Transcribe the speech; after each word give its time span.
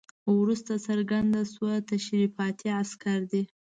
وروسته 0.37 0.73
څرګنده 0.87 1.41
شوه 1.53 1.73
تشریفاتي 1.91 2.67
عسکر 2.79 3.19
دي. 3.31 3.43